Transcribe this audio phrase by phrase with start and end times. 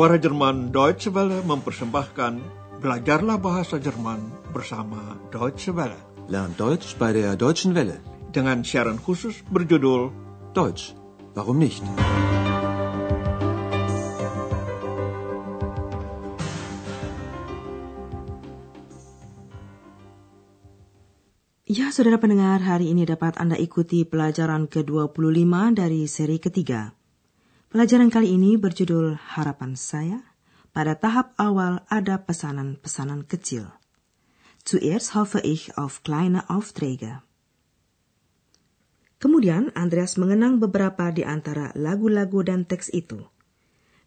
[0.00, 2.40] Suara Jerman Deutsche Welle mempersembahkan
[2.80, 6.00] Belajarlah Bahasa Jerman bersama Deutsche Welle.
[6.24, 8.00] Lernt Deutsch bei der Deutschen Welle.
[8.32, 10.08] Dengan siaran khusus berjudul
[10.56, 10.96] Deutsch,
[11.36, 11.84] warum nicht?
[21.68, 26.96] Ya, saudara pendengar, hari ini dapat Anda ikuti pelajaran ke-25 dari seri ketiga.
[27.70, 30.26] Pelajaran kali ini berjudul Harapan Saya.
[30.74, 33.70] Pada tahap awal ada pesanan-pesanan kecil.
[34.66, 37.22] Zuerst hoffe ich auf kleine Aufträge.
[39.22, 43.22] Kemudian Andreas mengenang beberapa di antara lagu-lagu dan teks itu.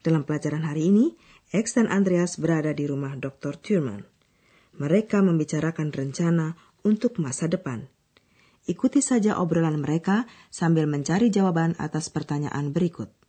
[0.03, 1.15] Dalam pelajaran hari ini,
[1.55, 3.55] X dan Andreas berada di rumah Dr.
[3.55, 4.03] Thurman.
[4.75, 7.87] Mereka membicarakan rencana untuk masa depan.
[8.67, 13.22] Ikuti saja obrolan mereka sambil mencari jawaban atas pertanyaan berikut.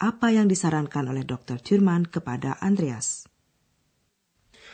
[0.00, 1.60] Apa yang disarankan oleh Dr.
[1.60, 3.28] Thurman kepada Andreas?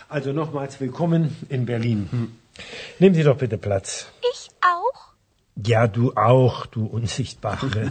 [0.07, 2.07] Also nochmals willkommen in Berlin.
[3.03, 4.07] Nehmen Sie doch bitte Platz.
[4.23, 5.01] Ich auch?
[5.59, 7.91] Ja, du auch, du Unsichtbare.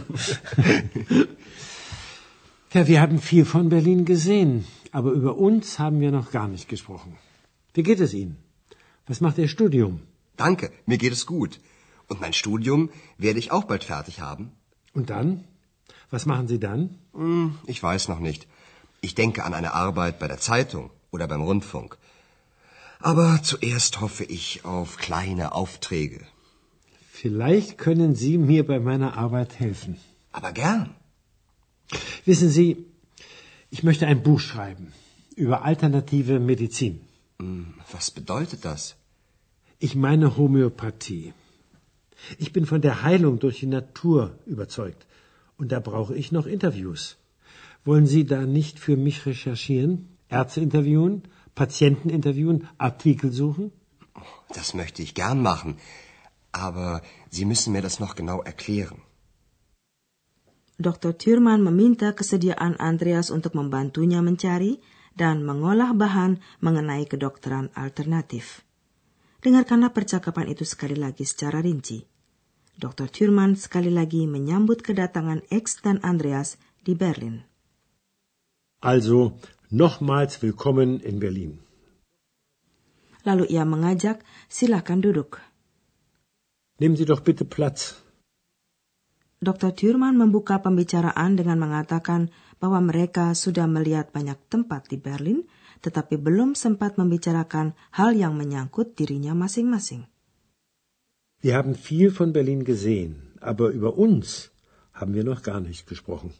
[2.72, 6.70] ja, wir haben viel von Berlin gesehen, aber über uns haben wir noch gar nicht
[6.70, 7.18] gesprochen.
[7.74, 8.40] Wie geht es Ihnen?
[9.06, 10.00] Was macht Ihr Studium?
[10.38, 11.60] Danke, mir geht es gut.
[12.08, 14.52] Und mein Studium werde ich auch bald fertig haben.
[14.94, 15.44] Und dann?
[16.10, 16.98] Was machen Sie dann?
[17.14, 18.46] Hm, ich weiß noch nicht.
[19.00, 21.96] Ich denke an eine Arbeit bei der Zeitung oder beim Rundfunk.
[23.00, 26.20] Aber zuerst hoffe ich auf kleine Aufträge.
[27.10, 29.96] Vielleicht können Sie mir bei meiner Arbeit helfen.
[30.32, 30.94] Aber gern.
[32.24, 32.84] Wissen Sie,
[33.70, 34.92] ich möchte ein Buch schreiben
[35.34, 37.00] über alternative Medizin.
[37.38, 38.96] Hm, was bedeutet das?
[39.78, 41.34] Ich meine Homöopathie.
[42.38, 45.06] Ich bin von der Heilung durch die Natur überzeugt.
[45.58, 47.16] Und da brauche ich noch Interviews.
[47.84, 50.08] Wollen Sie da nicht für mich recherchieren?
[50.28, 51.22] Ärzte interviewen?
[51.54, 52.68] Patienten interviewen?
[52.78, 53.72] Artikel suchen?
[54.54, 55.76] Das möchte ich gern machen.
[56.52, 59.00] Aber Sie müssen mir das noch genau erklären.
[60.78, 61.16] Dr.
[61.16, 64.76] Thurman meminta kesediaan Andreas untuk membantunya mencari
[65.16, 68.60] dan mengolah bahan mengenai kedokteran alternatif.
[69.40, 72.15] Dengarkanlah percakapan itu sekali lagi secara rinci.
[72.76, 73.08] Dr.
[73.08, 77.48] Thurman sekali lagi menyambut kedatangan X dan Andreas di Berlin.
[78.84, 79.40] Also,
[79.72, 81.64] nochmals willkommen in Berlin.
[83.24, 84.20] Lalu ia mengajak,
[84.52, 85.40] silakan duduk.
[86.76, 87.96] Nehmen Sie doch bitte Platz.
[89.40, 89.72] Dr.
[89.72, 92.28] Thurman membuka pembicaraan dengan mengatakan
[92.60, 95.48] bahwa mereka sudah melihat banyak tempat di Berlin,
[95.80, 100.08] tetapi belum sempat membicarakan hal yang menyangkut dirinya masing-masing.
[101.46, 103.10] Wir haben viel von Berlin gesehen,
[103.50, 104.50] aber über uns
[104.98, 106.34] haben wir noch gar nicht gesprochen.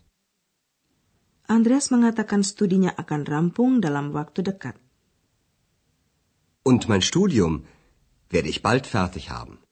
[1.46, 4.74] Andreas mengatakan studinya akan rampung dalam waktu dekat.
[6.66, 7.70] Und mein Studium
[8.34, 9.62] werde ich bald fertig haben.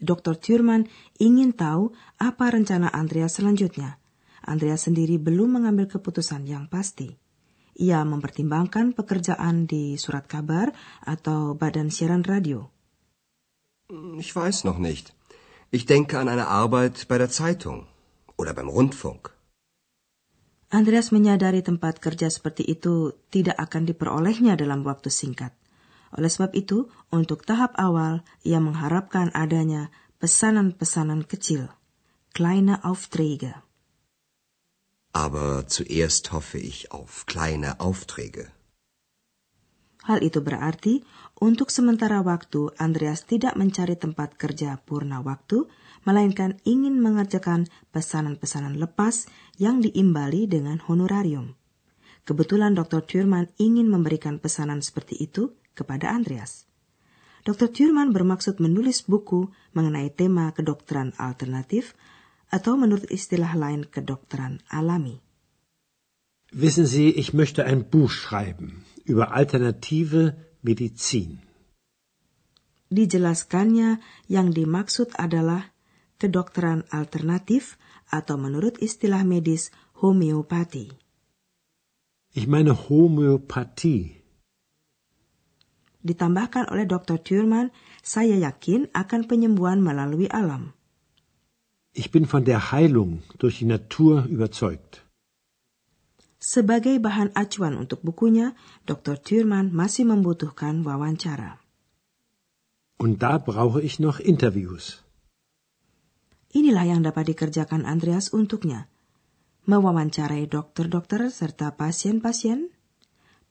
[0.00, 0.40] Dr.
[0.40, 0.88] Thurman
[1.20, 4.00] ingin tahu apa rencana Andreas selanjutnya.
[4.48, 7.12] Andreas sendiri belum mengambil keputusan yang pasti.
[7.76, 10.72] Ia mempertimbangkan pekerjaan di surat kabar
[11.04, 12.77] atau badan siaran radio.
[14.18, 15.14] Ich weiß noch nicht.
[15.70, 17.86] Ich denke an eine Arbeit bei der Zeitung
[18.36, 19.32] oder beim Rundfunk.
[20.68, 25.56] Andreas menyadari tempat kerja seperti itu tidak akan diperolehnya dalam waktu singkat.
[26.12, 29.88] Oleh sebab itu, untuk tahap awal, ia mengharapkan adanya
[30.20, 31.72] pesanan-pesanan kecil,
[32.36, 33.64] kleine Aufträge.
[35.16, 38.52] Aber zuerst hoffe ich auf kleine Aufträge.
[40.08, 41.04] Hal itu berarti
[41.36, 45.68] untuk sementara waktu Andreas tidak mencari tempat kerja purna waktu,
[46.08, 49.28] melainkan ingin mengerjakan pesanan-pesanan lepas
[49.60, 51.60] yang diimbali dengan honorarium.
[52.24, 53.04] Kebetulan Dr.
[53.04, 56.64] Thurman ingin memberikan pesanan seperti itu kepada Andreas.
[57.44, 57.68] Dr.
[57.68, 61.92] Thurman bermaksud menulis buku mengenai tema kedokteran alternatif
[62.48, 65.20] atau menurut istilah lain kedokteran alami.
[66.48, 71.40] Wissen Sie, ich möchte ein Buch schreiben über alternative Medizin.
[72.88, 74.00] Dijelaskannya
[74.32, 75.72] yang dimaksud adalah
[76.16, 77.76] kedokteran alternatif
[78.08, 79.68] atau menurut istilah medis
[80.00, 80.88] homeopati.
[82.32, 84.20] Ich meine Homöopathie.
[85.98, 87.20] Ditambahkan oleh Dr.
[87.20, 90.72] Thurman, saya yakin akan penyembuhan melalui alam.
[91.92, 95.07] Ich bin von der Heilung durch die Natur überzeugt.
[96.38, 98.54] Sebagai bahan acuan untuk bukunya,
[98.86, 99.18] Dr.
[99.18, 101.58] Thurman masih membutuhkan wawancara.
[102.98, 105.02] Und da brauche ich noch Interviews.
[106.54, 108.90] Inilah yang dapat dikerjakan Andreas untuknya.
[109.68, 112.72] mewawancarai dokter-dokter serta pasien-pasien,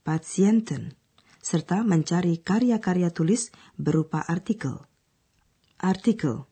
[0.02, 0.98] pasienten,
[1.46, 4.90] serta mencari karya-karya tulis berupa artikel.
[5.78, 6.50] Artikel.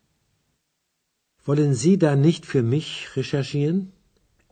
[1.42, 3.90] Wollen Sie da nicht für mich recherchieren?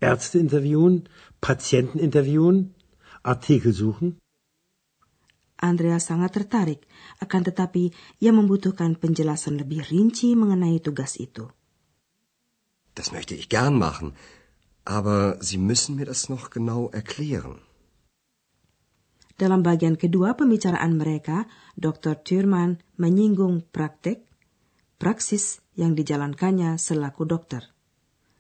[0.03, 1.07] Ärzte interviewen,
[1.45, 2.73] Patienten interviewen,
[3.21, 4.17] Artikel suchen?
[5.61, 6.89] Andreas sangat tertarik,
[7.21, 7.93] akan tetapi
[8.25, 11.53] ia membutuhkan penjelasan lebih rinci mengenai tugas itu.
[12.97, 14.17] Das möchte ich gern machen,
[14.89, 17.61] aber Sie müssen mir das noch genau erklären.
[19.37, 21.45] Dalam bagian kedua pembicaraan mereka,
[21.77, 22.25] Dr.
[22.25, 24.25] Thurman menyinggung praktek,
[24.97, 27.69] praksis yang dijalankannya selaku dokter.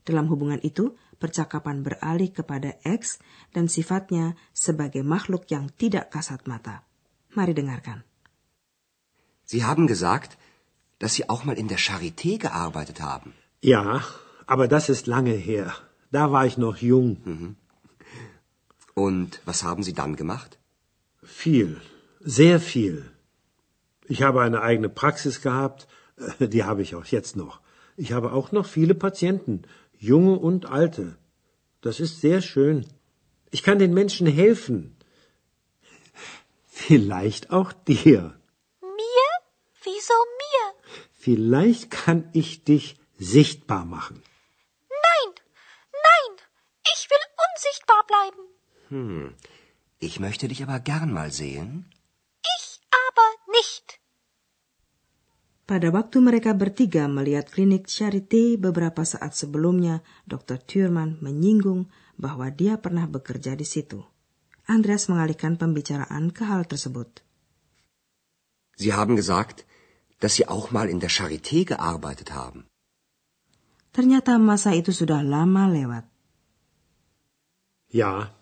[0.07, 3.17] Dalam hubungan itu, percakapan beralih kepada X
[3.57, 6.85] dan sifatnya sebagai makhluk yang tidak kasat mata.
[7.33, 8.05] Mari dengarkan.
[9.49, 10.37] Sie haben gesagt,
[11.01, 13.33] dass Sie auch mal in der Charité gearbeitet haben.
[13.61, 14.05] Ja,
[14.47, 15.73] aber das ist lange her.
[16.13, 17.11] Da war ich noch jung.
[18.95, 20.59] Und was haben Sie dann gemacht?
[21.23, 21.81] Viel,
[22.21, 23.11] sehr viel.
[24.07, 27.61] Ich habe eine eigene Praxis gehabt, äh, die habe ich auch jetzt noch.
[27.97, 29.63] Ich habe auch noch viele Patienten,
[30.11, 31.17] junge und alte.
[31.81, 32.87] Das ist sehr schön.
[33.51, 34.97] Ich kann den Menschen helfen.
[36.67, 38.21] Vielleicht auch dir.
[38.83, 39.31] Mir?
[39.83, 40.65] Wieso mir?
[41.13, 44.23] Vielleicht kann ich dich sichtbar machen.
[45.07, 45.31] Nein,
[46.09, 46.33] nein,
[46.93, 48.43] ich will unsichtbar bleiben.
[48.89, 49.35] Hm.
[50.01, 51.87] Ich möchte dich aber gern mal sehen.
[55.65, 60.61] Pada waktu mereka bertiga melihat klinik Charité beberapa saat sebelumnya, Dr.
[60.61, 61.89] Thurman menyinggung
[62.21, 64.05] bahwa dia pernah bekerja di situ.
[64.69, 67.25] Andreas mengalihkan pembicaraan ke hal tersebut.
[68.77, 69.65] Sie haben gesagt,
[70.21, 72.69] dass Sie auch mal in der Charité gearbeitet haben.
[73.95, 76.05] Ternyata masa itu sudah lama lewat.
[77.89, 78.35] Ja,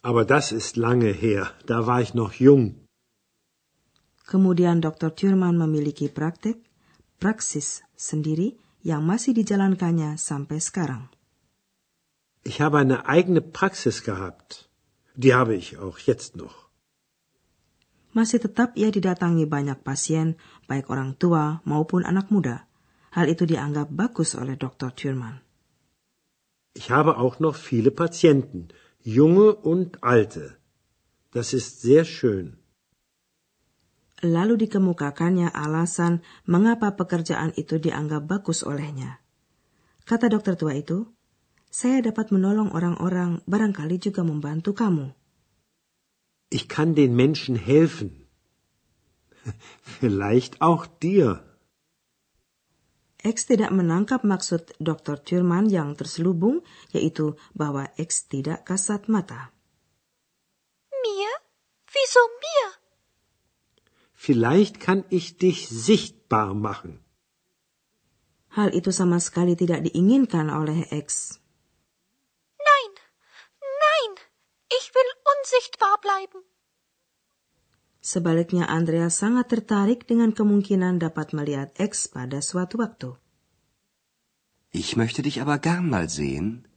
[0.00, 1.52] aber das ist lange her.
[1.66, 2.81] Da war ich noch jung.
[4.22, 5.10] Kemudian Dr.
[5.12, 6.62] Thurman memiliki praktek,
[7.18, 11.10] praksis sendiri yang masih dijalankannya sampai sekarang.
[12.42, 14.66] Ich habe eine eigene Praxis gehabt.
[15.14, 16.70] Die habe ich auch jetzt noch.
[18.12, 20.36] Masih tetap ia didatangi banyak pasien,
[20.68, 22.68] baik orang tua maupun anak muda.
[23.12, 24.92] Hal itu dianggap bagus oleh Dr.
[24.92, 25.40] Thurman.
[26.74, 28.68] Ich habe auch noch viele Patienten,
[29.04, 30.56] junge und alte.
[31.32, 32.61] Das ist sehr schön.
[34.22, 39.18] Lalu dikemukakannya alasan mengapa pekerjaan itu dianggap bagus olehnya.
[40.06, 41.10] Kata dokter tua itu,
[41.66, 45.10] saya dapat menolong orang-orang, barangkali juga membantu kamu.
[46.52, 48.28] Ich kann den Menschen helfen.
[49.98, 51.42] Vielleicht auch dir.
[53.22, 55.18] X tidak menangkap maksud Dr.
[55.22, 59.54] Thurman yang terselubung, yaitu bahwa X tidak kasat mata.
[60.90, 61.30] Mir?
[61.90, 62.71] Wieso mir?
[64.22, 67.02] Vielleicht kann ich dich sichtbar machen.
[68.54, 71.42] Hal itu sama sekali tidak diinginkan oleh X.
[72.54, 72.90] Nein,
[73.58, 74.10] nein,
[74.70, 76.46] ich will unsichtbar bleiben.
[77.98, 83.18] Sebaliknya, Andrea sangat tertarik dengan kemungkinan dapat melihat X pada suatu waktu.
[84.70, 86.70] Ich möchte dich aber gern mal sehen.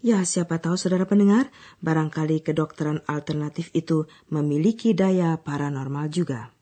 [0.00, 1.52] Ya, siapa tahu saudara pendengar,
[1.84, 6.56] barangkali kedokteran alternatif itu memiliki daya paranormal juga.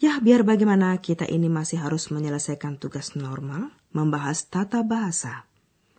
[0.00, 5.46] Ya, biar bagaimana kita ini masih harus menyelesaikan tugas normal, membahas tata bahasa.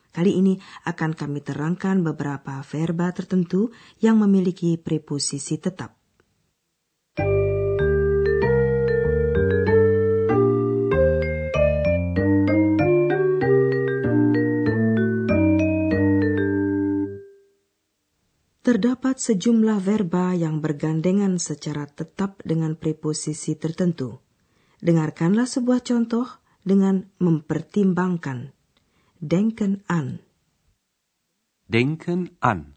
[0.09, 0.59] Kali ini
[0.89, 3.71] akan kami terangkan beberapa verba tertentu
[4.01, 6.02] yang memiliki preposisi tetap.
[18.63, 24.23] Terdapat sejumlah verba yang bergandengan secara tetap dengan preposisi tertentu.
[24.79, 26.27] Dengarkanlah sebuah contoh
[26.63, 28.55] dengan mempertimbangkan
[29.23, 30.19] denken an.
[31.71, 32.75] Denken an.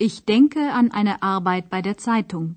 [0.00, 2.56] Ich denke an eine Arbeit bei der Zeitung.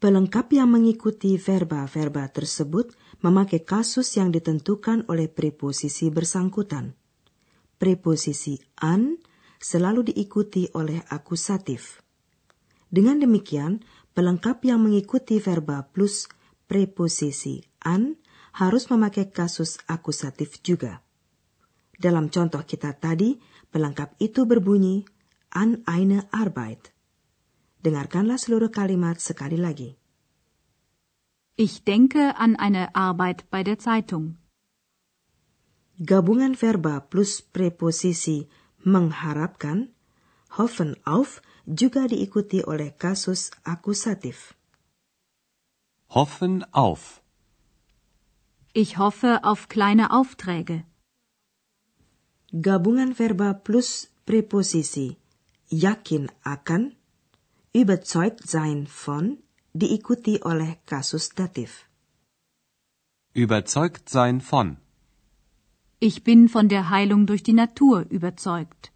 [0.00, 6.96] Pelengkap yang mengikuti verba-verba tersebut memakai kasus yang ditentukan oleh preposisi bersangkutan.
[7.76, 9.19] Preposisi an
[9.60, 12.00] selalu diikuti oleh akusatif.
[12.90, 13.84] Dengan demikian,
[14.16, 16.26] pelengkap yang mengikuti verba plus
[16.66, 18.18] preposisi an
[18.56, 21.04] harus memakai kasus akusatif juga.
[21.94, 23.38] Dalam contoh kita tadi,
[23.70, 25.04] pelengkap itu berbunyi
[25.52, 26.90] an eine Arbeit.
[27.84, 30.00] Dengarkanlah seluruh kalimat sekali lagi.
[31.60, 34.40] Ich denke an eine Arbeit bei der Zeitung.
[36.00, 38.48] Gabungan verba plus preposisi
[38.84, 39.88] mengharapkan,
[40.58, 44.54] hoffen auf, juga diikuti oleh kasus akusatif.
[46.10, 47.22] Hoffen auf.
[48.72, 50.84] Ich hoffe auf kleine Aufträge.
[52.50, 55.20] Gabungan verba plus preposisi
[55.70, 56.96] yakin akan,
[57.72, 59.38] überzeugt sein von,
[59.72, 61.86] diikuti oleh kasus datif.
[63.32, 64.78] Überzeugt sein von.
[66.02, 68.88] Ich bin von der Heilung durch die Natur überzeugt.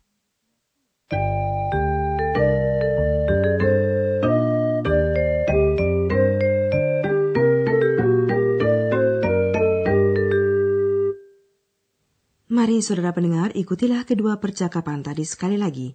[12.48, 15.92] Mari saudara pendengar, ikutilah kedua percakapan tadi sekali lagi.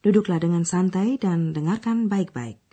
[0.00, 2.65] Duduklah dengan santai dan dengarkan baik-baik.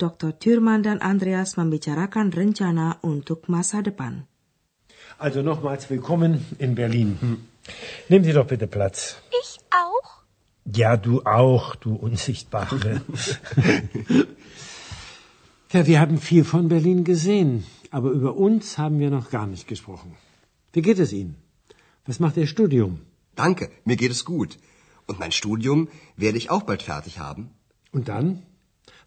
[0.00, 0.38] Dr.
[0.38, 4.26] Thürmann dan Andreas membicarakan rencana untuk masa depan.
[5.18, 7.18] Also nochmals willkommen in Berlin.
[8.08, 9.16] Nehmen Sie doch bitte Platz.
[9.42, 10.08] Ich auch?
[10.64, 13.02] Ja, du auch, du Unsichtbare.
[15.72, 19.68] ja, wir haben viel von Berlin gesehen, aber über uns haben wir noch gar nicht
[19.68, 20.16] gesprochen.
[20.72, 21.36] Wie geht es Ihnen?
[22.06, 23.00] Was macht Ihr Studium?
[23.36, 24.58] Danke, mir geht es gut.
[25.06, 27.50] Und mein Studium werde ich auch bald fertig haben.
[27.92, 28.42] Und dann?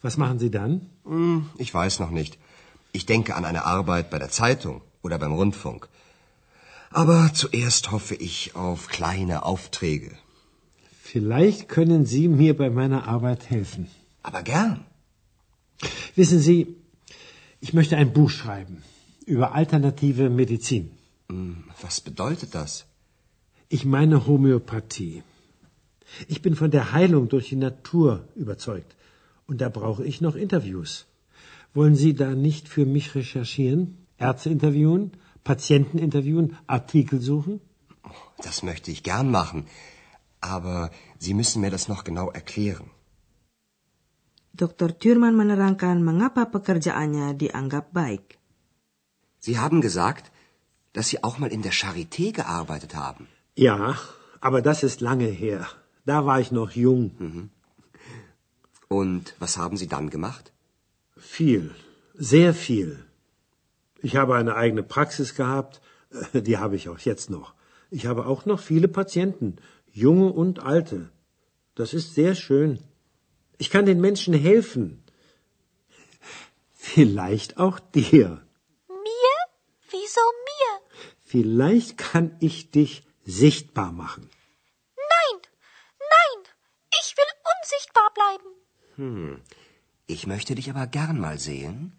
[0.04, 0.74] Was machen Sie dann?
[1.06, 2.38] Hm, ich weiß noch nicht.
[2.92, 5.88] Ich denke an eine Arbeit bei der Zeitung oder beim Rundfunk.
[6.92, 10.12] Aber zuerst hoffe ich auf kleine Aufträge.
[11.02, 13.88] Vielleicht können Sie mir bei meiner Arbeit helfen.
[14.22, 14.86] Aber gern.
[16.16, 16.60] Wissen Sie,
[17.62, 18.84] ich möchte ein Buch schreiben
[19.26, 20.92] über alternative Medizin.
[21.30, 22.86] Hm, was bedeutet das?
[23.70, 25.24] Ich meine Homöopathie.
[26.28, 28.96] Ich bin von der Heilung durch die Natur überzeugt.
[29.48, 31.06] Und da brauche ich noch Interviews.
[31.74, 33.98] Wollen Sie da nicht für mich recherchieren?
[34.18, 35.12] Ärzte interviewen?
[35.44, 36.58] Patienten interviewen?
[36.68, 37.60] Artikel suchen?
[38.48, 39.66] Das möchte ich gern machen.
[40.40, 42.90] Aber Sie müssen mir das noch genau erklären.
[44.54, 44.90] Dr.
[45.00, 48.38] Thürmann menerangkan mengapa pekerjaannya dianggap baik.
[49.40, 50.32] Sie haben gesagt,
[50.94, 53.28] dass Sie auch mal in der Charité gearbeitet haben.
[53.56, 53.98] Ja,
[54.42, 55.66] aber das ist lange her.
[56.06, 57.12] Da war ich noch jung.
[57.18, 57.50] Mhm.
[58.94, 60.46] Und was haben Sie dann gemacht?
[61.18, 61.74] Viel,
[62.14, 63.04] sehr viel.
[64.04, 65.82] Ich habe eine eigene Praxis gehabt,
[66.34, 67.56] die habe ich auch jetzt noch.
[67.90, 69.56] Ich habe auch noch viele Patienten,
[69.92, 71.10] junge und alte.
[71.74, 72.72] Das ist sehr schön.
[73.58, 75.04] Ich kann den Menschen helfen.
[76.74, 78.46] Vielleicht auch dir.
[78.90, 79.36] Mir?
[79.90, 80.72] Wieso mir?
[81.32, 84.30] Vielleicht kann ich dich sichtbar machen.
[88.96, 89.42] Hm.
[90.06, 91.96] Ich möchte dich aber gern mal sehen.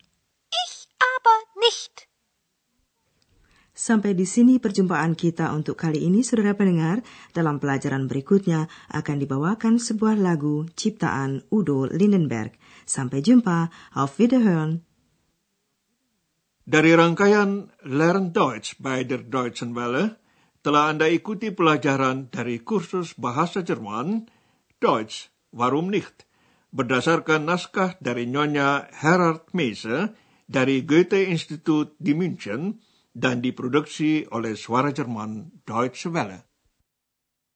[0.52, 2.06] Ich aber nicht.
[3.74, 7.02] Sampai di sini perjumpaan kita untuk kali ini, saudara pendengar.
[7.34, 12.54] Dalam pelajaran berikutnya akan dibawakan sebuah lagu ciptaan Udo Lindenberg.
[12.86, 14.86] Sampai jumpa, auf Wiederhören.
[16.64, 20.16] Dari rangkaian Learn Deutsch bei der Deutschen Welle,
[20.64, 24.30] telah Anda ikuti pelajaran dari kursus bahasa Jerman,
[24.80, 26.23] Deutsch, warum nicht?
[26.74, 30.18] Berdasarkan naskah dari Nyonya Herard Meise
[30.50, 32.82] dari Goethe Institut di München
[33.14, 36.53] dan diproduksi oleh Suara Jerman Deutsche Welle.